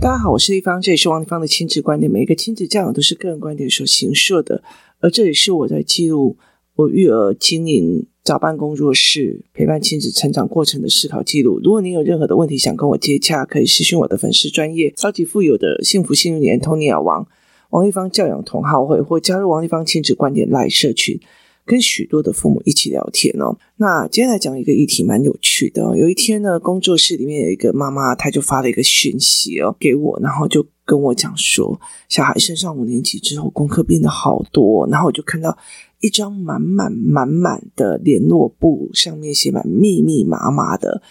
[0.00, 2.10] 大家好，我是丽芳，这里是王丽芳的亲子观点。
[2.10, 4.62] 每一个亲子教养都是个人观点所形塑的，
[5.00, 6.36] 而这里是我在记录
[6.76, 11.60] 我育儿经营早办工作室陪伴亲子成长过程的思考记录。
[11.62, 17.26] 如果您有任何的问题想跟我接洽，可以私讯我的粉丝专业超级富有的幸福幸运年 Tony 王
[17.70, 21.20] 王丽芳教养同好会，或加入王丽芳亲子观点 LINE 社群。
[21.64, 23.56] 跟许多的父母一起聊天哦。
[23.76, 25.96] 那接下来讲一个议题，蛮有趣的。
[25.96, 34.86] 有一天呢，工作室里面有一个妈妈，她就发了一个讯息哦给我，然后就跟我讲说，小孩升上五年级之后，功课变得好多。
[34.88, 35.56] 然后我就看到
[36.00, 41.02] 一张满满满满的联络簿，上面写满密密麻麻的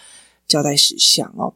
[0.46, 1.54] 交代事项哦。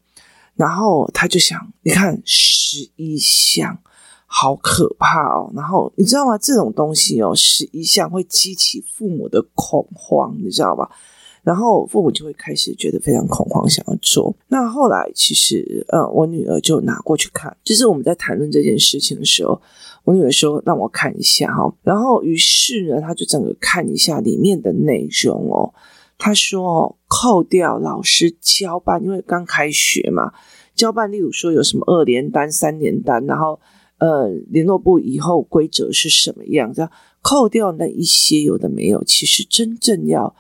[0.54, 3.78] 然后他就想，你看十一项。
[4.26, 5.50] 好可怕哦！
[5.54, 6.36] 然后你知道吗？
[6.36, 10.90] 这种东西哦，是一向会激起父母的恐慌，你知道吧？
[11.44, 14.34] 然后父母就会开始觉得非常恐慌，想要做。
[14.48, 19.62] 那后来其实，呃，我女儿就拿过去看，就是我们在谈论这件事情的时候，
[20.02, 21.72] 我女儿说让我看一下哈。
[21.84, 25.72] 然后于是呢，她就整个看一下里面的内容哦。
[26.18, 30.32] 她说，扣掉老师交办，因为刚开学嘛，
[30.74, 33.60] 交办，例如说有什么二连单、三连单，然后。
[33.98, 36.72] 呃，联络部以后规则是什么样？
[36.72, 36.90] 这样
[37.22, 40.36] 扣掉那一些有的没有，其实真正要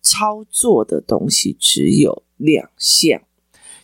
[0.00, 3.20] 操作的东西只有两项，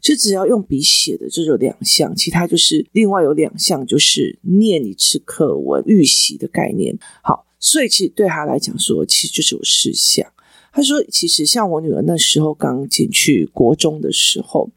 [0.00, 6.96] 就只要用笔写的就有两项，其他就是另外有两项就是念一次课文预习的概念。
[7.20, 10.24] 好，所以其实对他来讲说，其实就是有四项。
[10.72, 14.70] 他说，其实像我女儿那时候刚进去国中的时候，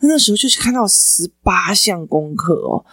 [0.00, 2.84] 那时候就是看到十八项功课哦。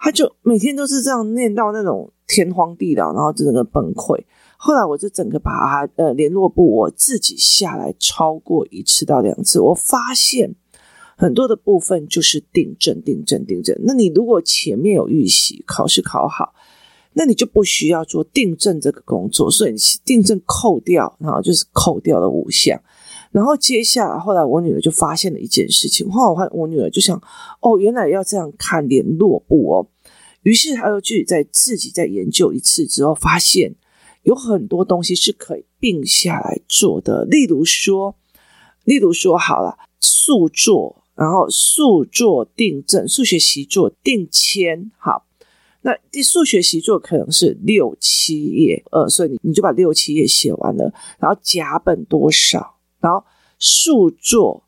[0.00, 4.18] 他就每天都是这样念到那种天荒地老，然后就整个崩溃。
[4.56, 10.54] 后来我就整个把他呃联络簿我自己下来超过一次到两次，我发现
[11.16, 13.78] 很多的部分就是订正、订正、订正。
[13.84, 16.54] 那你如果前面有预习，考试考好，
[17.12, 22.80] 那你就不需要做订正这个工作，所以你订正扣掉，然后就是扣掉了五项。
[23.32, 26.10] 然后接下来，后来我女儿就发现了一件事情。
[26.10, 27.16] 后来我我女儿就想，
[27.60, 29.86] 哦，原来要这样看联络簿哦。
[30.42, 33.74] 于是他又去在自己再研究一次之后，发现
[34.22, 37.24] 有很多东西是可以并下来做的。
[37.24, 38.16] 例如说，
[38.84, 44.90] 例如说，好了，速做，然后速做订正，数学习作订签。
[44.98, 45.26] 好，
[45.82, 52.78] 那第数学习作可能是六七页，呃，所以你你就把六七页写完了，然后甲本多少？
[53.00, 53.24] 然后
[53.58, 54.64] 速做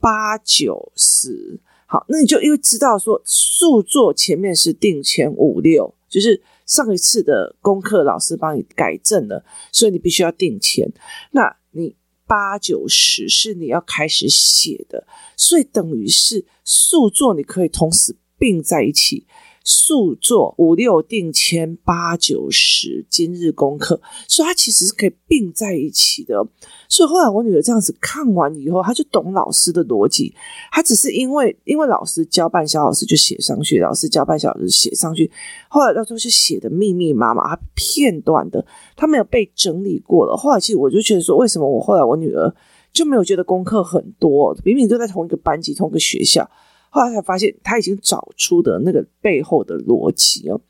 [0.00, 1.60] 八九十，
[1.90, 10.88] 好，那你就因为知道说速做前面是定前五六，就是上一次的功课老师帮你改正了，所以你必须要定前。
[11.32, 11.96] 那你
[12.28, 15.04] 八九十是你要开始写的，
[15.36, 19.26] 所以等于是速做你可以同时并在一起。
[19.70, 26.44] 数做五六定签八九十今日功课，所以它其实是可以并在一起的。
[26.88, 30.34] 所以后来我女儿这样子看完以后，她就懂老师的逻辑。
[30.72, 35.30] 她只是因为因为老师教半，小老师就写上去；老师教半，小老师写上去。
[35.68, 38.66] 后来到时候就写的密密麻麻，片段的，
[38.96, 40.36] 她没有被整理过了。
[40.36, 42.52] 后来其实我就觉得说，为什么我后来我女儿
[42.92, 44.56] 就没有觉得功课很多？
[44.64, 46.50] 明明都在同一个班级、同一个学校。
[46.90, 50.60] 后来才发现，他已经找出的那个背后的逻辑哦。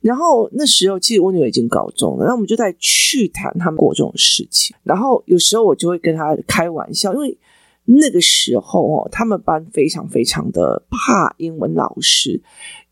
[0.00, 4.76] 然后那时候，其实我女儿已经高中了，那我们就在去谈他们过这种事情。
[4.82, 7.38] 然后有时候我就会跟他开玩笑，因为
[7.86, 12.42] 那个时候哦，他们班非常非常的怕英文老师。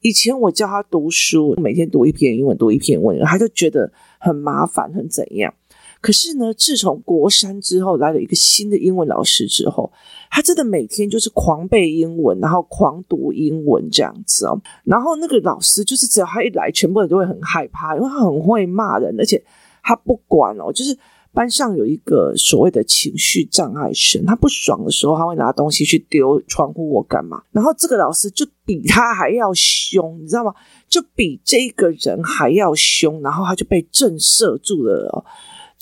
[0.00, 5.52] 以前我教他读书，每天读一篇英文，读一篇文，他就觉得很麻烦，很怎样。
[6.02, 9.90] 可是呢，自从国三之后来了一个新的英文老师之后，
[10.32, 14.60] 他真的每天就是狂背英文，然后狂读英文这样子哦。
[14.82, 19.42] 然后那个老师就是只要他一来，全部人都会很害怕，因为他很会骂人，而且
[19.80, 20.98] 他不管哦，就是
[21.32, 27.40] 班上有一个所谓的情绪障碍生，他不爽的时候，他会拿东西去丢窗户或干嘛。
[27.52, 30.52] 然后这个老师就比他还要凶，你知道吗？
[30.88, 35.24] 就比这个人还要凶，然后他就被震慑住了哦。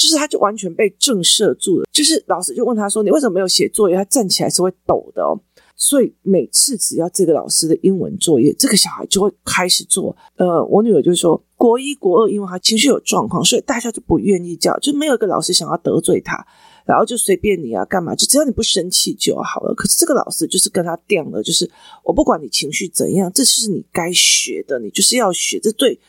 [0.01, 1.85] 就是他，就完全被震慑住了。
[1.93, 5.39] 就是老师就问他说：“你为什么没有写作业？”他站起来是会抖的哦。
[5.77, 10.17] 所以每次只要这个老师的英文作业，这个小孩就会开始做。
[10.37, 16.47] 呃，我女儿就说：“国一、国二，因为他情绪有状况，所以大家就不愿意叫，就没有一个老师想要得罪他，
[16.87, 18.15] 然后就随便你啊，干嘛？
[18.15, 19.75] 就只要你不生气就好了。
[19.75, 21.71] 可是这个老师就是跟他定了，就是
[22.05, 26.01] 我不管你情绪怎样，这是你该学的，你就是要学，这对。”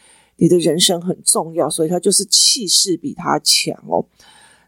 [0.42, 4.04] 你的人生很重要，所以他就是气势比他强哦。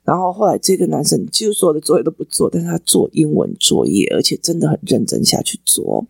[0.04, 6.06] 然后后来这个男生几乎所有的作业都不做，但是他做英文作业，而且真的很认真下去做。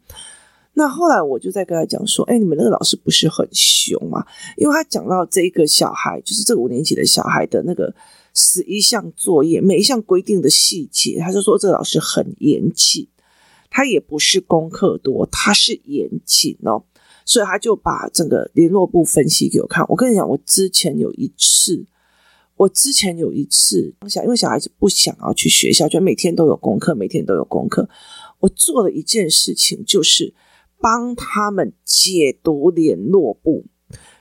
[0.73, 4.25] 那后来我就在跟他讲说：“哎，你们那个老师不是很凶吗？
[4.57, 7.95] 因为他讲到这一个小孩，就是这个五年级的小孩的那个
[8.33, 13.07] 十一项作业，每一项规定的细节，他就说这个老师很严谨。
[13.69, 16.83] 他也不是功课多，他是严谨哦。
[17.25, 19.85] 所以他就把整个联络部分析给我看。
[19.89, 21.85] 我跟你讲，我之前有一次，
[22.55, 27.89] 我之前有一次，我想因为小孩子不想要去学校，就每天都有功课，每天都有功课。
[28.39, 30.33] 我做了一件事情，就是。”
[30.83, 33.63] 帮他们解读联络部，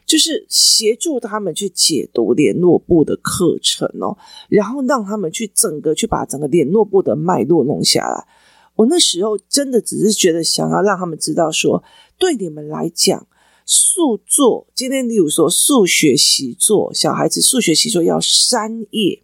[0.07, 4.17] 就是协助他们去解读联络部的课程哦，
[4.49, 8.29] 然后让他们去整个去把整个联络部的脉络弄下来。
[8.83, 11.83] 我那时候真的只是觉得想要让他们知道说，
[12.19, 13.29] 对你们来讲，
[13.65, 19.23] 数作今天例如说数学习作，小孩子数学习作要三页，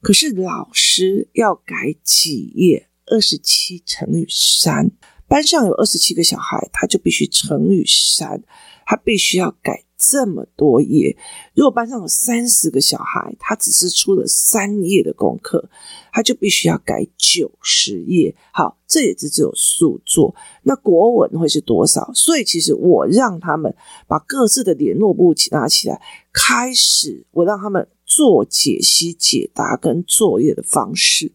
[0.00, 2.88] 可是老师要改几页？
[3.06, 4.92] 二十七乘以三。
[5.26, 8.42] 班上有二十七个小孩，他就必须乘以三，
[8.86, 11.16] 他必须要改这么多页。
[11.54, 15.68] 如果班上有三十个小孩，他只是出了三页的功课，
[16.12, 18.34] 他就必须要改九十页。
[18.52, 20.34] 好，这也只只有数作。
[20.62, 22.10] 那国文会是多少？
[22.14, 23.74] 所以其实我让他们
[24.06, 26.00] 把各自的联络簿拿起来，
[26.32, 31.32] 开始我让他们做解析、解答跟作业的方式。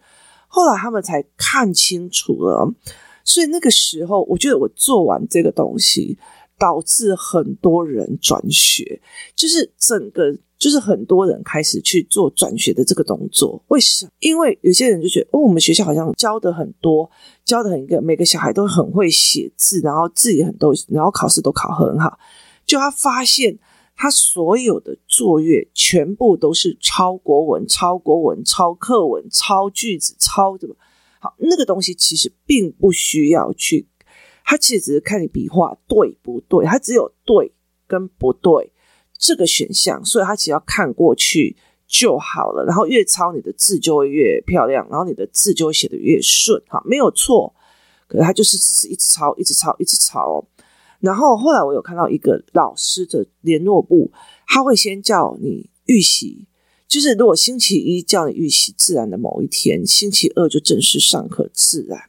[0.48, 2.74] 后来他们才看清楚了。
[3.26, 6.18] 所以那个时候，我觉得我做完这个东西，
[6.64, 9.02] 导致很多人转学，
[9.36, 13.62] 就是整个就是很多人开始去做转学的这个动作。
[13.68, 14.12] 为什么？
[14.20, 17.12] 因为有些人就觉得，哦，我们学校好像教的很多，
[17.44, 22.18] 教的很一个，每个小孩都很会写字，然后字也很多，然后考试都考很好。
[22.66, 23.60] 就他发现，
[23.94, 30.74] 他所有的作业全部都是抄国文、抄国文、抄课文、抄句子、抄什么。
[31.20, 33.86] 好，那个东西其实并不需要去，
[34.44, 37.54] 他其实只是看你笔画对不对，他只有对
[37.88, 38.72] 跟不对
[39.18, 41.56] 这个选项，所以他只要看过去
[41.88, 42.66] 就好了。
[42.66, 47.56] 然后越抄你的字就会越漂亮，然后你的字就会写得越顺，哈，没有错。
[48.08, 50.46] 可是他就是只是一直抄，一直抄，一直抄。
[51.00, 54.12] 然后后来我有看到一个老师的联络簿，
[54.48, 56.48] 他会先叫你预习。
[56.88, 62.00] 就是如果星期一叫你预习自然的某一天，星期二就正式上课自然，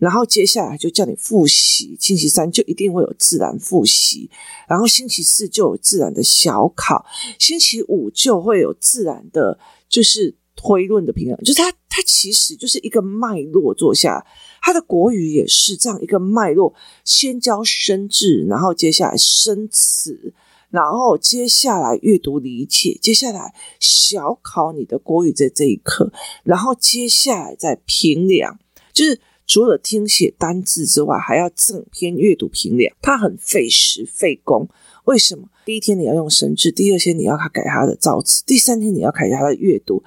[0.00, 4.28] 然后接下来就叫你复习，星期三就一定会有自然复习，
[4.66, 7.04] 然后星期四就有自然的小考，
[7.38, 9.58] 星期五就会有自然的，
[9.88, 14.26] 就是推论的评量，就是它它其实就是一个脉络做下，
[14.62, 16.74] 它的国语也是这样一个脉络，
[17.04, 20.32] 先教生字，然后接下来生词。
[20.70, 26.12] 然后接下来阅读理解，接下来小考你的国语在这一课，
[26.44, 28.56] 然后接下来再评量，
[28.92, 29.20] 就是
[29.50, 34.68] 除了听写单字之外，还要整篇阅读评量，它很费时费工。
[35.06, 35.48] 为什么？
[35.64, 40.04] 第一天你要用生字，第二天你要他改他的造词，第三天你要改他的阅读，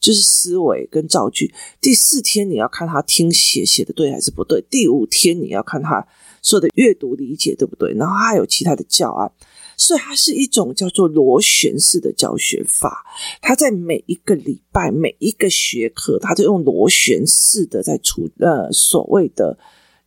[0.00, 6.08] 就是思维跟造句，第四天你要看他听写写的对还是不对，第五天你要看他
[6.46, 9.32] 说的阅读理解对不对，然后还有其他的教案。
[9.78, 13.04] 所以它是一种叫做螺旋式的教学法，
[13.42, 19.58] 它在每一个礼拜、每一个学科，它都用螺旋式的在出呃所谓的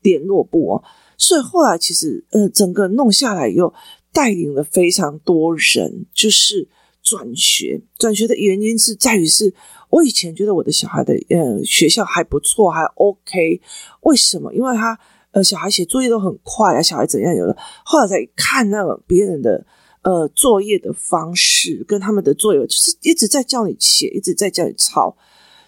[0.01, 0.81] 联络簿。
[1.17, 3.71] 所以后来其实呃整个弄下来以后，
[4.11, 6.67] 带领了非常多人，就是
[7.03, 7.79] 转学。
[7.99, 9.53] 转学的原因是在于是，
[9.91, 13.61] 我以前觉得我的小孩的呃学校还不错，还 OK。
[14.01, 14.51] 为什么？
[14.55, 14.99] 因为他。
[15.31, 17.55] 呃，小孩写作业都很快啊，小孩怎样有的？
[17.85, 19.65] 后来再看那个别人的
[20.01, 25.15] 呃作业的方式，跟他们的作业就是一直在叫你写，一直在叫你抄，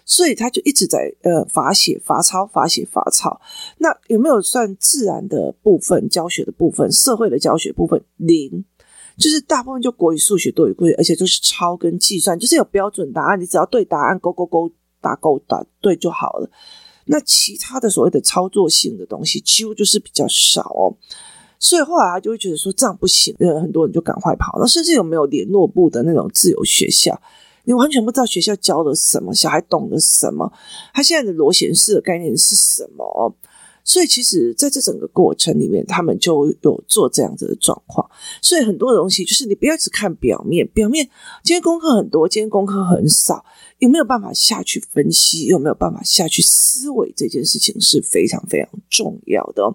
[0.04, 3.40] 所以他就一直在呃罚写、罚抄、罚写、罚抄。
[3.78, 8.02] 那有没有算自然的部分、教学的部分、社会的教学部分？
[8.16, 8.64] 零，
[9.16, 14.68] 就是大部分就国语、数学都有规，而且都是抄跟计算，就是有标准答案，你只要对答案勾勾勾
[15.00, 16.50] 打勾打对就好了。
[17.12, 20.96] 那其他的所谓的操作性的东西，几乎就是比较少哦。
[21.58, 24.58] 所以后来他就会觉得说这样不行，呃，很多人就赶快跑。
[24.58, 27.20] 那甚至有没有联络部的那种自由学校，
[27.64, 30.50] 你完全不知道学校教了什么，小孩懂了什么，
[30.94, 33.36] 他现在的螺旋式的概念是什么？
[33.84, 38.08] 所以其实在这整个过程里面，他们就有做这样子的状况。
[38.40, 41.04] 所以很多东西就是你不要只看表面，表面
[41.42, 43.44] 今天功课很多，今天功课很少。
[43.82, 45.46] 有没有办法下去分析？
[45.46, 47.12] 有没有办法下去思维？
[47.16, 49.74] 这件事情是非常非常重要的。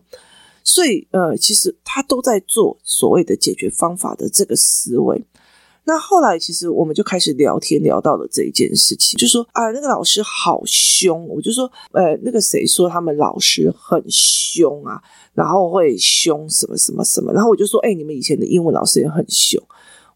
[0.64, 5.22] 所以，呃，其实他都在做所谓的解决方法的这个思维。
[5.84, 15.02] 那后来其实我们就开始聊天，聊到了这一件事情，就说啊，那个老师好凶，我就说，呃，那个谁说他们老师很凶啊，
[15.34, 19.62] 然后会凶什么什么什么，然后我就说，哎，你们以前的英文老师也很凶。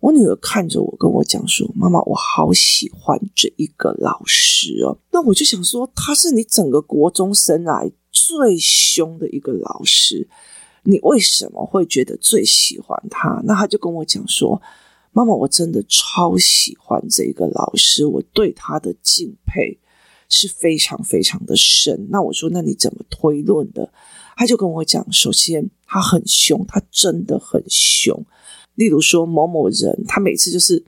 [0.01, 4.97] 我女儿看着我跟我讲说，妈妈，我好喜欢这一个老师哦。
[5.11, 10.27] 那我就想说，他是你整个国中生来最凶的一个老师，
[10.83, 13.41] 你为什么会觉得最喜欢他？
[13.45, 14.61] 那他就跟我讲说。
[15.13, 19.77] 妈妈，我真的超喜欢这个老师，我对他的敬佩
[20.29, 22.07] 是非常非常的深。
[22.09, 23.91] 那我说，那你怎么推论的？
[24.37, 28.25] 他就跟我讲，首先他很凶，他真的很凶。
[28.81, 30.83] 例如说某某人，他每次就是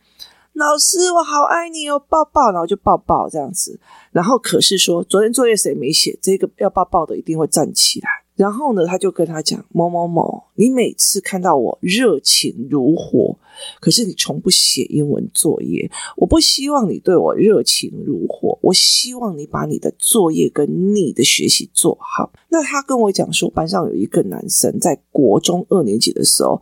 [0.54, 3.80] 老师，我好爱你哦，抱抱，然后就抱抱这样子。
[4.12, 6.18] 然后可是说，昨天作业谁没写？
[6.20, 8.10] 这个要抱抱的一定会站起来。
[8.36, 13.38] 然后呢，他就跟他讲某某某，你每次看到我热情如火，
[13.80, 15.88] 可是你从不写英文作业。
[16.18, 22.32] 我不希望你对我热情如火，我希望你把你的作业跟你的学习做好。
[22.50, 26.60] 那他跟我讲说，班上有一个男生在国中二年级的时候，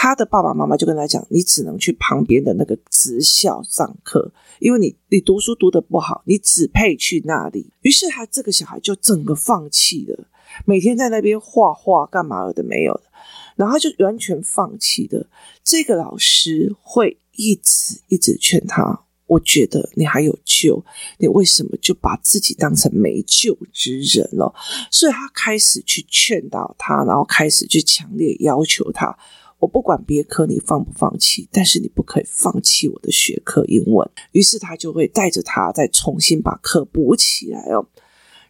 [0.00, 7.72] 他的爸爸妈妈就跟他讲，你只能去旁边的那个职校上课，因为你你读书读得不好，你只配去那里。
[7.80, 10.28] 于是他这个小孩就整个放弃了。
[10.64, 13.02] 每天在那边画画干嘛了的没有的，
[13.56, 15.28] 然后就完全放弃的。
[15.64, 20.80] 这个老师会一直一直劝他，我觉得你还有救，
[21.18, 24.54] 你为什么就把自己当成没救之人了？
[24.92, 29.18] 所以他开始去劝导他，然后开始去强烈要求他，
[29.58, 34.08] 我不管别科你放不放弃，但是你不可以放弃我的学科英文。
[34.32, 37.86] 于是他就会带着他再重新把课补起来哦。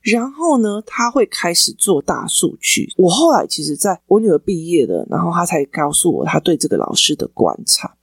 [0.03, 2.93] 然后呢，他会开始做大数据。
[2.97, 7.97] 我后来其实在我女儿毕业了，然后他才告诉我他对这个老师的观察。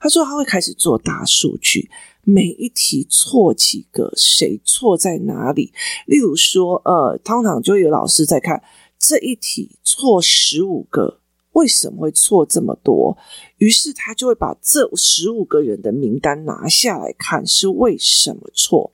[0.00, 1.90] 他说他会开始做大数据，
[2.24, 5.72] 每一题错几个，谁错在哪里。
[6.06, 8.62] 例如说，呃，通常就有老师在看
[8.98, 11.19] 这一题错十五个。
[11.52, 13.16] 为什么会错这么多？
[13.58, 18.92] 于是他就会把这十五个人的名单拿下来看是为什么错，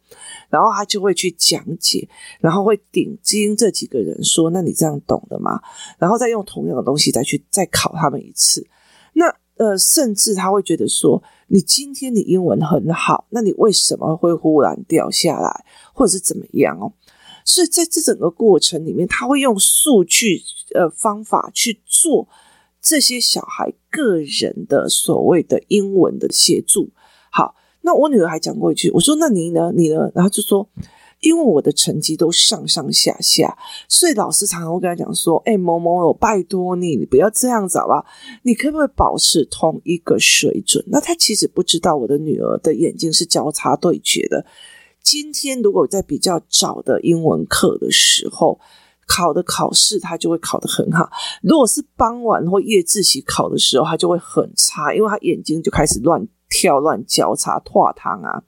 [0.49, 2.09] 然后他就会去讲解，
[2.41, 5.61] 然后会顶金这几个人说：“那你这样懂的吗？”
[6.01, 8.67] 然后再用同样的东西再去再考他们一次。
[9.13, 9.27] 那
[9.59, 16.93] 呃，甚至他会觉得说：“你今天你英文很好，那你为什么会忽然掉下来，或者是怎么样哦？”
[17.45, 20.43] 所以在这整个过程里面，他会用数据
[20.75, 22.27] 呃方法去做。
[22.89, 26.89] 这些小孩个人的所谓的英文的协助，
[27.33, 29.73] 好，那我女儿还讲过一句，我说：“那你呢？
[29.75, 30.69] 你呢？”然后就说
[31.19, 38.07] ：“因为我的成绩都上上下下，所以老师常常会跟他讲说：‘哎，某某某，拜托你，你不要这样子好吧？
[38.45, 44.47] 你可不可以保持同一个水准？’那他其实不知道我的女儿的眼睛是交叉对决的。
[45.03, 48.61] 今天如果在比较早的英文课的时候。”
[49.07, 51.09] 考的考试，他就会考得很好。
[51.43, 58.43] 如果是傍晚或夜自习考的时候，他就会很差，因为他眼睛就开始乱跳、乱交叉、脱堂啊。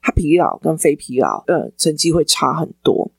[0.00, 3.10] 他疲劳跟非疲劳，呃，成绩会差很多。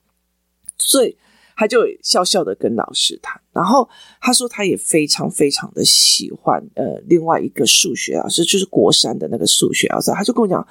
[0.78, 1.16] 所以
[1.54, 3.88] 他就笑笑的跟老师谈，然后
[4.20, 10.66] 他说他也非常非常的喜欢呃另外一个数学老师，就是国三的那个数学老师，他就跟我讲。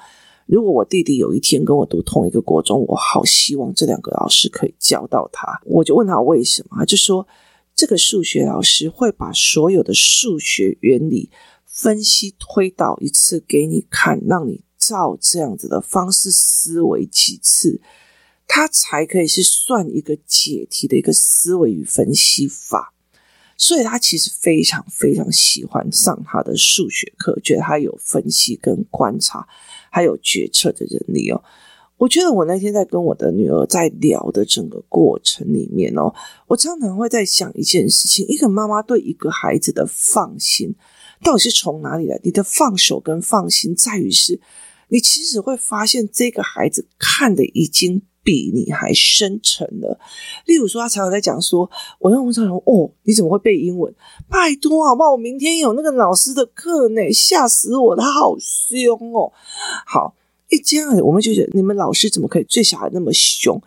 [0.48, 5.60] 如果我弟弟有一天跟我读同一个国中，我好希望这两个老师可以教到他。
[5.66, 7.28] 我就问他为什么，他就说
[7.74, 11.30] 这个数学老师会把所有的数学原理
[11.66, 17.80] 分析推导一次给你看，让你照这样子的方式思维几次，
[18.46, 22.94] 他才可以是算一个解题的一个思维与分析法。
[23.58, 29.46] 所以他其实非常非常喜欢上他的数学课，觉得他有分析跟观察。
[29.90, 31.42] 还有决策的能力哦，
[31.96, 36.14] 我觉得我那天在跟我的女儿在聊的整个过程里面哦，
[36.46, 40.74] 我常常会在想一件事情：一个妈妈对一个孩子的放心，
[41.24, 42.20] 到底是从哪里来？
[42.22, 44.38] 你的放手跟放心，在于是，
[44.88, 49.98] 你其实会发现这个孩子看的已经比你还深沉了。
[50.44, 53.94] 例如说，他常常在讲说：“我用常常哦，你怎么会背英文？
[54.28, 55.12] 拜托好不好？
[55.12, 57.96] 我明天有那个老师的课呢，吓死我！
[57.96, 59.32] 他好凶哦。”
[59.86, 60.14] 好，
[60.50, 63.58] 一这样我们就觉得你们老师怎么可以对小孩那么凶？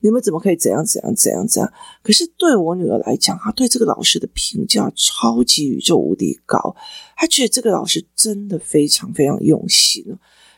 [0.00, 1.72] 你们怎么可以怎样怎样怎样怎样？
[2.02, 6.76] 可是对我女儿来讲，她对这个老师的评价超级宇宙无敌高，
[7.16, 10.04] 她觉得这个老师真的非常非常用心，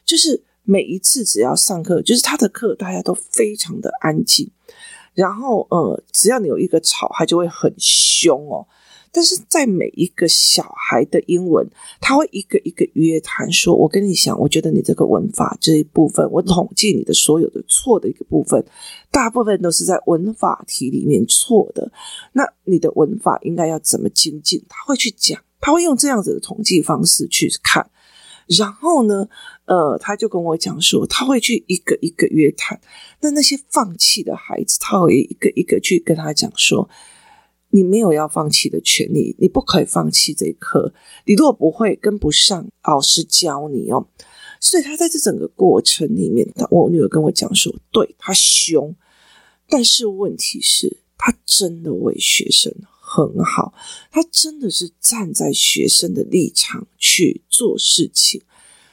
[0.04, 0.42] 就是。
[0.64, 4.50] 每一次只要上课，就是他的课，大家都非常的安静。
[5.14, 8.66] 然后，呃，只要你有一个吵，他就会很凶哦。
[9.14, 11.69] 但是在每一个小孩的英文，
[12.00, 18.64] 他会一个一个约谈说：“我跟你讲，我觉得你这个文法这一部分，我统计你的所有的错的一个部分，
[19.11, 21.92] 大部分都是在文法题里面错的。
[22.33, 27.87] 那你的文法应该要怎么精进？”他会去讲，他会用这样子的统计方式去看。
[28.59, 29.28] 然后呢，
[29.64, 32.80] 呃，他就跟我讲说，他会去一个一个约谈。
[33.21, 36.88] 那那些放弃的孩子，他会一个一个去跟他讲说，
[37.71, 40.92] 你没有要放弃的权利，你不可以放弃这一科。
[41.26, 44.06] 你如果不会跟不上，老师教你哦。
[44.61, 48.94] 所以他在这整个过程里面，我女儿跟我讲说，对，他凶，
[49.68, 52.73] 但是问题是，他真的为学生。
[53.14, 53.75] 很好，
[54.11, 58.40] 他真的是站在学生的立场去做事情。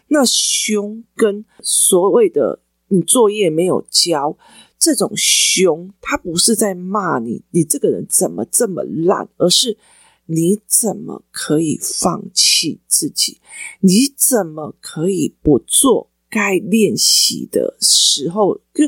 [0.09, 2.59] 那凶跟所谓的
[2.89, 4.37] 你作业没有交
[4.77, 9.77] 这种凶，他不是在骂你，你这个人怎么这么烂，而是
[10.25, 13.39] 你怎么可以放弃自己？
[13.79, 18.59] 你怎么可以不做该练习的时候？
[18.73, 18.83] 就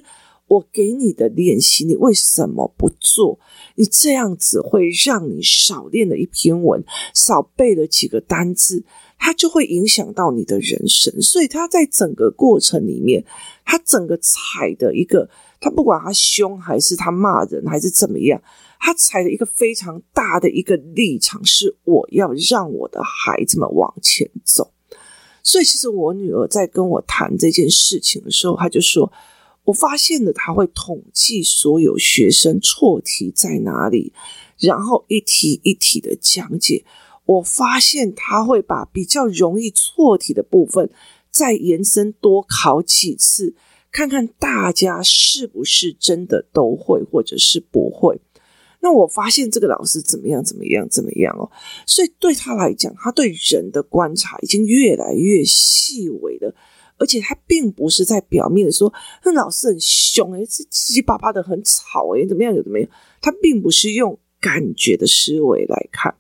[0.52, 3.40] 我给你的练习，你为什么不做？
[3.76, 8.84] 你这样子会让你少练了一篇文，少背了几个单字，
[9.18, 11.22] 它就会影响到你的人生。
[11.22, 13.24] 所以他在整个过程里面，
[13.64, 15.30] 他整个踩的一个，
[15.62, 18.42] 他不管他凶还是他骂人还是怎么样，
[18.78, 24.70] 他踩的一个非常大的一个立场，是我要让我的孩子们往前走。
[25.44, 29.10] 所以其实我女儿在跟我谈这件事情的时候，她就说。
[29.66, 34.12] 我发现了，他会统计所有学生错题在哪里，
[34.58, 36.84] 然后一题一题的讲解。
[37.26, 40.90] 我发现他会把比较容易错题的部分
[41.30, 43.54] 再延伸多考几次，
[43.92, 48.20] 看看大家是不是真的都会，或者是不会。
[48.82, 51.50] 那我发现这个老师怎么样，怎么样，怎么样哦。
[51.86, 56.54] 所以对他来讲，他对人的观察已经越来越细微了。
[57.02, 58.94] 而且他并不是在表面说，
[59.26, 62.88] 那老师很凶诶，是七七八八的很吵诶，怎么样有怎么样？
[63.20, 66.14] 他并不是用感觉的思维来看。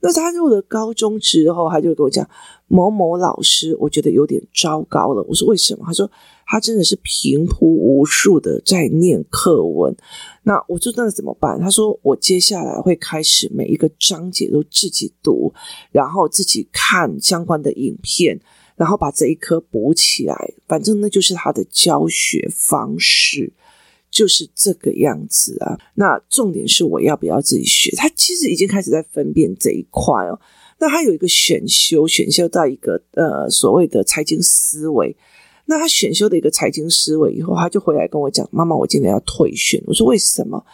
[0.00, 2.28] 那他入了高中之后，他就跟我讲
[2.66, 5.24] 某某老师，我觉得有点糟糕了。
[5.26, 5.84] 我说为什么？
[5.86, 6.08] 他说
[6.46, 9.96] 他真的是平铺无数的在念课文。
[10.42, 11.58] 那我就那怎么办？
[11.58, 15.52] 他说我接下来会开始每一个章节都自己读，
[15.90, 18.38] 然后自己看相关的影片。
[18.78, 23.52] 然后把这一科补起来，反正那就是他的教学方式，
[24.08, 25.76] 就是这个样子啊。
[25.94, 27.90] 那重点是我要不要自己学？
[27.96, 30.40] 他其实已经开始在分辨这一块哦。
[30.78, 35.16] 那他有一个选修，选修到一个呃所谓的财经思维。
[35.66, 40.64] 那他选修的一个财经思维以后，他就回来跟我讲：“妈妈，我今天要退选。”我说：“为什么？”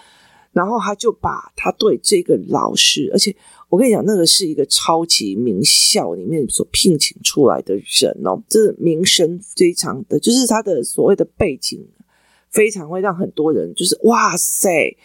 [0.52, 3.34] 然后他就把他对这个老师，而且
[3.74, 11.84] 我跟你讲，那个是一个超级名校里面所聘请出来的人哦，这名声非常的，就是他的所谓的背景，
[12.52, 14.96] 非常会让很多人就是哇塞，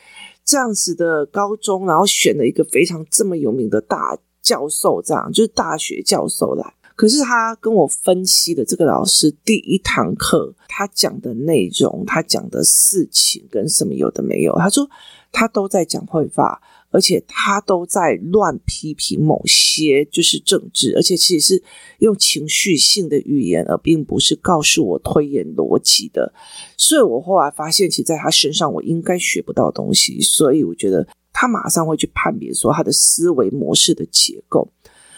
[0.46, 6.76] 这样子的高中，然后选了一个非常这么有名的大教授，这样就是大学教授来。
[6.96, 14.88] 可是他跟我分析的这个老师第一堂课，他讲的内容，他讲的事情跟什么有的没有，他说。
[15.32, 16.60] 他都在讲会法，
[16.92, 21.64] 而且他都在乱批评某些就是政治，而且其实是
[22.00, 26.34] 用情绪性的语言，而并不是告诉我推演逻辑的。
[26.78, 34.72] 所以我后来发现，其实在他身上我应该学不到东西，所以我觉得他马上会去判别说他的思维模式的结构。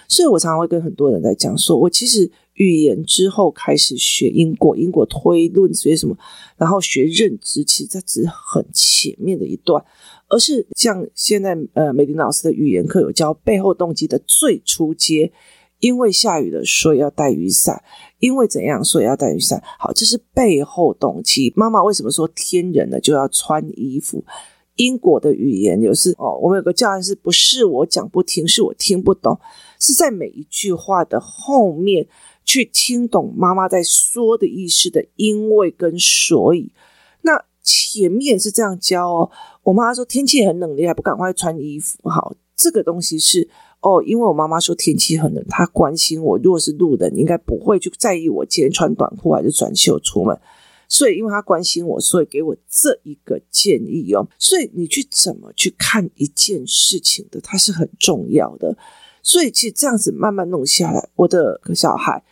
[0.07, 2.31] 所以我常常会跟很多人在讲说，我其实。
[2.55, 6.15] 语言之后开始学因果，因果推论学什么，
[6.57, 9.83] 然后学认知，其实这只是很前面的一段，
[10.31, 15.31] 而是像现在呃美玲老师的语言课有教背后动机的最初阶，
[15.79, 17.83] 因为下雨了，所以要带雨伞，
[18.19, 19.61] 因为怎样，所以要带雨伞。
[19.77, 21.51] 好，这是背后动机。
[21.55, 24.23] 妈妈为什么说天冷了就要穿衣服？
[24.75, 29.39] 因果的语言有是哦，我们有个教案是不是我讲不听，是我听不懂，
[29.79, 32.07] 是在每一句话的后面。
[32.43, 36.73] 去听懂妈妈在说的意思的因为跟所以，
[37.21, 39.31] 那前面是这样教哦。
[39.63, 41.97] 我妈妈说天气很冷，你还不赶快穿衣服？
[42.09, 43.47] 好，这个东西是
[43.81, 46.37] 哦，因为我妈妈说天气很冷，她关心我。
[46.37, 50.39] 如果是路人，应该不会去在意我今天穿短裤还是短袖出门。
[50.87, 54.27] 所以，因为她关心我，所以给我这一个建议哦。
[54.37, 58.77] 所以，你去怎么去看一件事情的，它是很重要的。
[59.23, 62.23] 所以，其实这样子慢慢弄下来，我的小孩。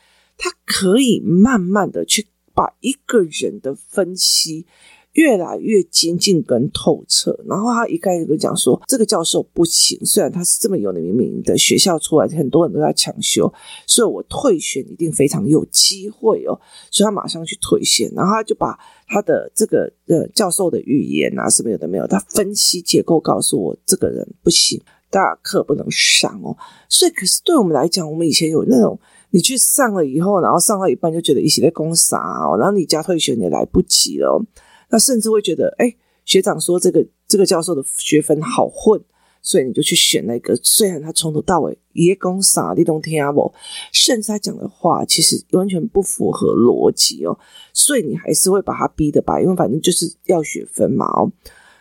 [0.42, 4.66] 他可以慢慢的去把一个人的分析
[5.14, 7.38] 越来越精进跟透彻。
[7.48, 13.52] 然后他一概就讲说，这个教授不行，虽然他是这么有名名的学校出来，很多人都要抢修，
[13.88, 16.60] 所以我退选一定非常有机会哦。
[16.92, 26.56] 所以他马上去退选，然后他就把他的这个呃教授的语言啊什么有的没有，他分析结构告诉我，这个人不行，大课不能上哦。
[26.88, 29.00] 所以，可是对我们来讲，我们以前有那种。
[29.32, 34.44] 你去上了以后，然后上到一半就觉得一起在攻杀哦，然后你加退选也来不及了，
[34.90, 39.00] 那甚至会觉得，哎，学长说这个这个教授的学分好混，
[39.42, 43.54] 所以你就去选那个，虽然他从头到尾也攻杀，你懂听不？
[43.92, 47.38] 甚至他讲的话其实完全不符合逻辑哦，
[47.74, 51.32] 所以你还是会把他逼的吧，因为反正就是要学分嘛哦，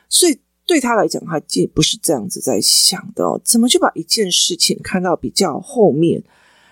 [0.08, 6.22] 所以对他来讲，他既不是这样子在想的哦，怎么去把一件事情看到比较后面？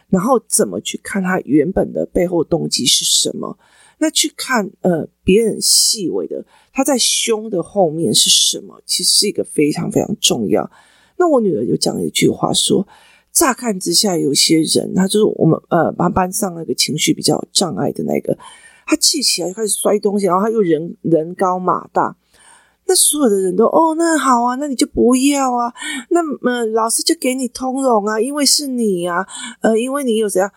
[0.09, 3.59] 然后怎么去看他原本的背后动机是什么？
[3.99, 8.81] 那去看呃别人细微的他在胸的后面是什么？
[8.85, 10.71] 其实是一个非常非常重要。
[11.17, 12.87] 那我女儿就讲了一句话说：
[13.33, 18.37] 乍看之下，有些人他就是我们呃班班上那个情绪比较障碍的那个，
[18.87, 22.17] 他气起来就开始摔东西，然后他又人人高马大。
[22.89, 25.73] 那所有的人都哦，那好啊，那你就不要啊。
[26.11, 29.27] 那么、呃、老师就给你通融啊，因为是你啊，
[29.61, 30.49] 呃，因为你有怎样，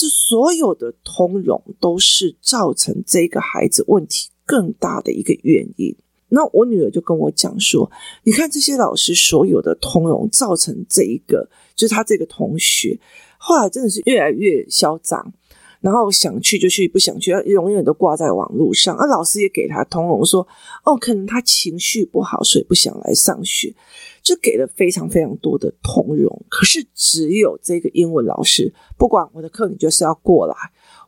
[0.00, 5.94] 这所有的通融都是造成这个孩子问题更大的一个原因。
[6.30, 7.90] 那我女儿就跟我讲说，
[8.22, 12.98] 你看这些老师所有的通融，造成这一个，就是他这个同学
[13.36, 15.34] 后来真的是越来越嚣张。
[15.80, 18.96] 然后想去就去，不想去，永远都挂在网络上。
[18.96, 20.46] 啊老师也给他通融说
[20.84, 23.74] ：“哦，可能他情绪不好，所以不想来上学。”
[24.22, 26.44] 就给了非常非常多的通融。
[26.50, 30.54] 可是只有这个英文老师，不管我的课，你就是要过来，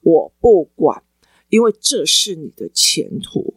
[0.02, 1.02] 我不管，
[1.50, 3.54] 因为这是你的前途。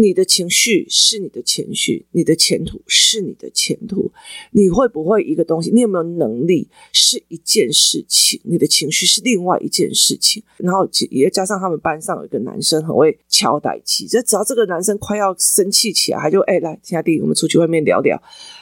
[0.00, 4.10] 你的情绪是你的情绪，你的前途是你的前途。
[4.52, 5.70] 你会不会一个东西？
[5.70, 10.42] 你有没有能力是一件事情，你的情绪是另外一件事情。
[10.56, 18.20] 然后也加上他们班上有一个男生很会敲代气，就只要这个男生快要生气起来，他就哎来，亲爱的，我们出去外面聊聊。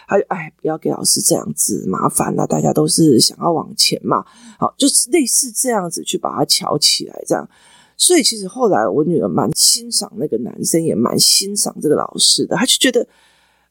[0.08, 4.24] 他就哎，不要给老师这样子麻烦了，大家都是想要往前嘛。
[4.58, 7.48] 好，就是类似这样子去把他敲起来，这样。
[8.00, 12.54] 所以其实后来我女儿蛮欣赏那个男生，也蛮欣赏这个老师的。
[12.54, 13.06] 她就觉得，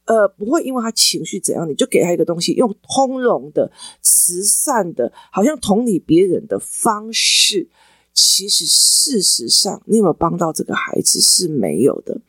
[0.04, 7.70] 呃，不会因为他情绪怎样，你就给他一个东西，用通融的、慈善的，好像同理别人的方式。
[8.14, 12.20] 其实事实上，你有没有帮到这个孩子是没有的。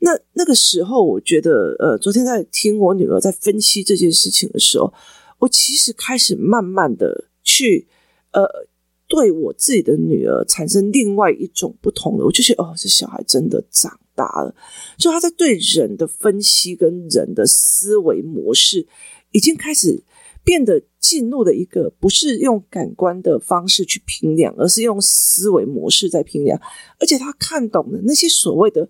[0.00, 4.92] 那那个时候，我觉得，呃，昨天在听我女儿在分析这件事情的时候，
[5.38, 7.86] 我其实开始慢慢的去，
[8.32, 8.66] 呃。
[9.08, 14.54] 对我自己的女儿产生另外一种不同的，我就觉得哦，这小孩真的长大了，
[14.98, 18.86] 就他在对人的分析跟人的思维模式，
[19.32, 20.04] 已经开始
[20.44, 26.60] 变得进入了一个不是用感官的方式去评量，而是用思维模式在评量，
[27.00, 28.88] 而且他看懂了那些所谓的。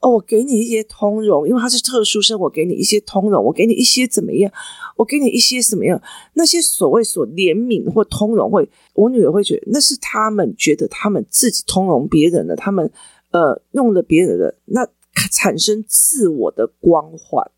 [0.00, 4.50] 哦，我给你一些通融，因为他是特殊生，我给你一些通融，我给你一些怎么样？
[4.96, 6.00] 我给你一些什么样？
[6.32, 12.90] 那些所谓所怜悯或通融会，我女儿会觉得那是他们觉得他们自己通融别人的，他们
[13.30, 14.88] 呃用了别人的，那
[15.30, 17.50] 产生自我的光环，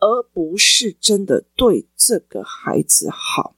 [0.00, 3.54] 而不是真的对这个孩子好。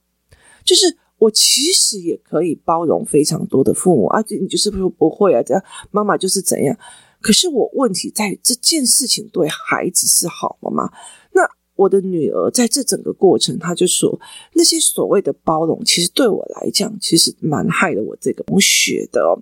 [0.63, 6.77] 就是我其实也可以包容非常多的父母啊，你就是说不会啊，这样妈妈就是怎样。
[7.25, 10.91] 可是我问题在这件事情对孩子是好的吗？
[11.31, 11.41] 那
[11.75, 14.21] 我的女儿在这整个过程，她就说
[14.53, 19.41] 那些所谓的包容，其实对我来讲，其实蛮害了我这个同学的哦。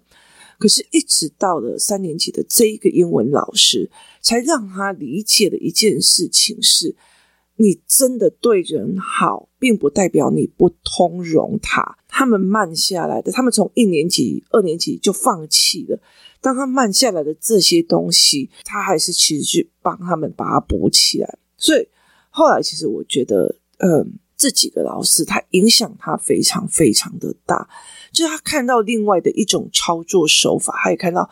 [0.58, 3.92] 可是，一直到了三年级的这一个英文老师，
[4.22, 6.96] 才让他理解了一件事情是：
[7.58, 11.98] 你真的对人好，并不代表你不通融他。
[12.16, 16.00] 他们慢下来的，他们从一年级、二年级就放弃了。
[16.40, 21.40] 当他慢下来的这些东西，他还是其实去帮他们把它补起来。
[21.58, 21.88] 所以
[22.30, 27.68] 后来，其实我觉得，嗯，这几个老师他影响他非常非常的大。
[28.12, 31.28] 就是他看到另外的一种操作手法，他也看到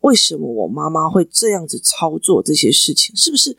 [0.00, 3.56] 为什么我妈妈会这样子操作这些事情，是不是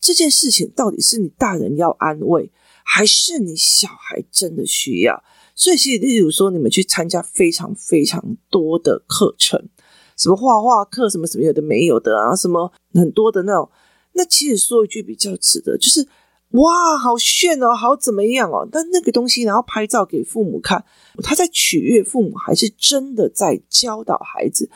[0.00, 2.50] 这件事情到底是你大人要安慰，
[2.82, 5.22] 还是你小孩真的需要？
[5.56, 9.68] 所以，其实例如说，你们去参加非常非常多的课程。
[10.16, 13.68] 什么画画课，什么什么有的没有的啊，什么很多的那种。
[14.12, 16.06] 那其实说一句比较值得，就是
[16.50, 18.68] 哇，好炫哦，好怎么样哦？
[18.70, 20.84] 但那个东西，然后拍照给父母看，
[21.22, 24.70] 他在取悦父母，还是真的在教导孩子？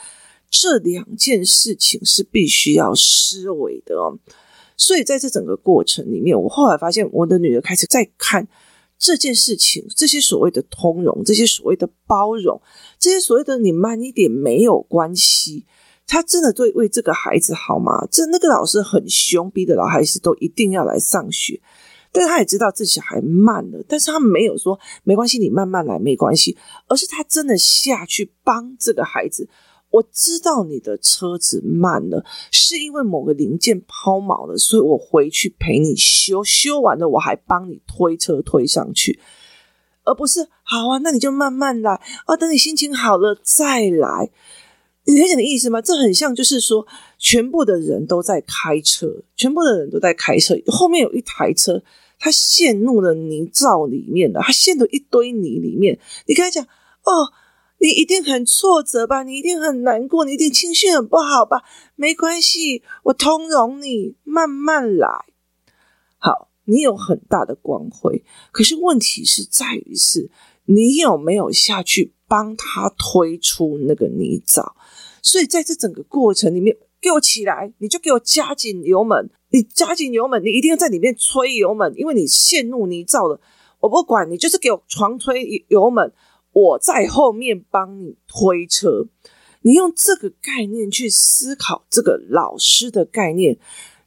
[0.50, 4.18] 这两件事情是必须要思维的哦。
[4.76, 8.48] 所以在这整个过程里面，我后来发现，我的女儿开始在看
[9.00, 12.60] 这件事情，这些所谓的通融，这些所谓的包容，
[12.98, 15.64] 这些所谓的你慢一点没有关系，
[16.06, 18.06] 他真的对为这个孩子好吗？
[18.10, 21.58] 这那个老师很凶，逼的老孩子都一定要来上学，
[22.12, 29.48] 但是他也知道这小孩慢了，但是他没有说没关系，你慢慢来没关系，而是他真的下去帮这个孩子。
[29.90, 39.18] 我知道你的车子慢了，是因为某个零件抛锚了，所以我回去陪你修，修完了我还帮你推车推上去，
[40.04, 44.30] 而不是好啊，那你就慢慢来啊，等你心情好了再来。
[45.06, 45.82] 你理解的意思吗？
[45.82, 46.86] 这很像就是说，
[47.18, 51.82] 全部的人都在开车，全部的人都在开车，后面有一台车，
[52.18, 57.32] 它陷入了泥沼里面了，它陷入一堆泥里面，你跟他讲哦。
[57.80, 59.22] 你一定很挫折吧？
[59.22, 61.62] 你一定很难过，你一定情绪很不好吧？
[61.96, 65.08] 没关系，我通融你，慢慢来。
[66.18, 70.30] 好，你有很大的光辉，可是问题是在于是，
[70.66, 74.72] 你有没有下去帮他推出那个泥沼？
[75.22, 83.40] 所以在这整个过程里面，给我起来，你就给我加紧油门，你加紧油门，你一定要在里面吹油门，因为你陷入泥沼了。
[83.80, 86.12] 我不管你，就是给我狂推油门。
[86.52, 89.06] 我在后面帮你推车，
[89.62, 93.58] 你用这个概念去思考这个老师的概念，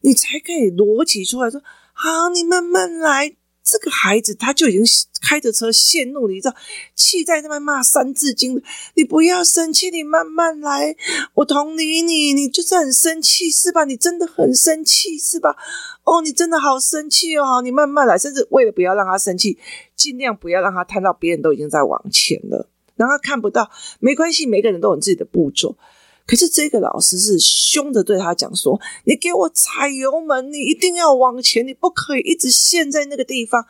[0.02, 1.62] 你才可以逻辑出来说：
[1.94, 3.36] 好，你慢慢来。
[3.64, 4.84] 这个孩子他就已经
[5.22, 6.56] 开着车陷入了，你知道，
[6.96, 8.62] 气在那边骂三字经。
[8.96, 10.96] 你不要生气，你慢慢来，
[11.36, 12.34] 我同理你。
[12.34, 13.86] 你就是很生气是吧？
[13.86, 15.56] 你真的很生气是吧？
[16.04, 18.18] 哦，你真的好生气哦，你慢慢来。
[18.18, 19.58] 甚至为了不要让他生气，
[19.96, 23.72] 尽量不要让他看到别人都已经在往前了，让他看不到。
[24.00, 25.78] 没关系，每个人都有自己的步骤。
[26.26, 33.66] 可是这个老师是凶的对他讲说：“你给我踩油门，你一定要往前，你不可以一直陷在那个地方。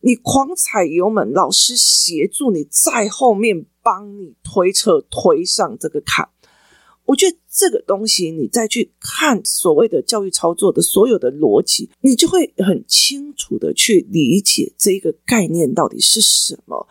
[0.00, 6.30] 你狂踩油门，老师协助你在后面帮你推车推上这个坎。
[7.04, 16.88] 我觉得这个东西，你再去看所谓的教育操作的所有的逻辑，你就会很清楚的去理解这个概念到底是什么。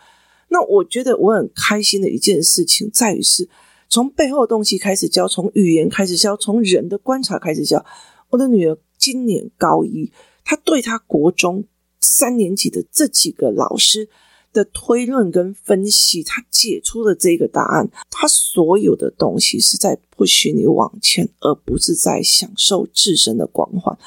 [0.50, 3.50] 那我觉得我很开心的一件事情在于是。”
[3.90, 7.86] 从背后的东西开始教，从语言开始教，从人的观察开始教。
[8.30, 10.12] 我的女儿今年高一，
[10.44, 11.64] 她对她国中
[12.02, 14.10] 三年级的这几个老师
[14.52, 17.90] 的推论跟分析，她解出了这个答案。
[18.10, 23.98] 她所有的东西是在 push 你往前，而不是在享受自身的光环。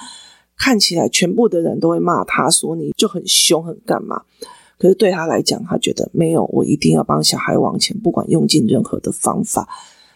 [0.57, 4.23] 看起来全部的人都会骂她说你就很凶，很干嘛？
[4.81, 9.69] 可是对他来讲，他觉得没有，我一定要帮小孩往前，不管用尽任何的方法。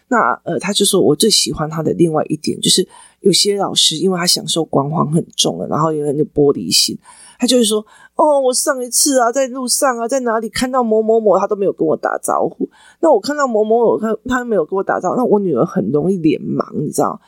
[0.07, 2.87] 那呃，他就说我最喜欢他的另外一点，就是
[3.19, 6.97] 有些老师，因为他享受光环很重了，然后有人就玻璃心，
[7.39, 7.85] 他就会说
[8.17, 12.67] ：“哦，我上一次啊，在路上啊，在哪里看到某某某，他都没有跟我打招呼。
[13.01, 17.21] 那我看到某某某，他他没有跟我打招呼，那我女儿很容易脸盲，你知道。”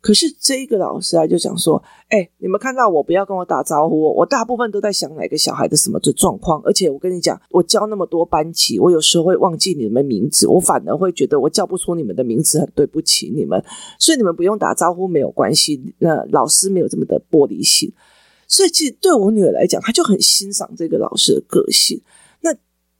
[0.00, 6.58] 可是这一个老师啊，就讲说：“哎、你们看到我不要跟我打招呼，我大部分都在想哪个小孩的什么的状况。
[6.64, 13.62] 而且我跟你讲，我教那么多班级，我有时候会忘记你们名字，我反而会觉得我叫不出你们的名字，很对不起你们。
[13.98, 15.94] 所以你们不用打招呼没有关系。
[15.98, 17.92] 那老师没有这么的玻璃心，
[18.48, 22.00] 所以其实对我女儿来讲，她就很欣赏这个老师的个性。
[22.40, 22.50] 那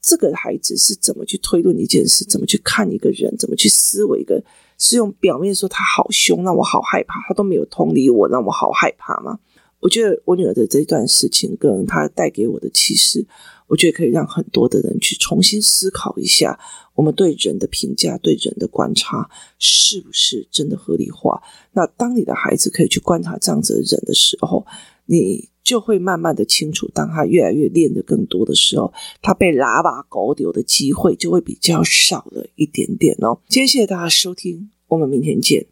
[0.02, 4.44] 这个孩子是怎么去推论一件事，怎么去看一个人，怎么去思维一个。”
[4.80, 9.38] 是用表面说他好凶，让我好害怕，他都没有同理我，让我好害怕吗？
[9.78, 13.26] 我觉得我女儿的这段事情跟她带给我的启示，
[13.66, 16.58] 我觉得可以让很多的人去重新思考一下，
[16.94, 21.42] 我们对人的评价、对人的观察是不是真的合理化？
[21.72, 24.66] 那当你的孩子可以去观察这样子的人的时候，
[25.11, 33.40] 你就会慢慢的清楚，当他越来越练的更多的时候，他被喇叭狗丢的机会就会比较少了一点点哦。
[33.49, 35.66] 今天谢谢大家收听，我们明天见。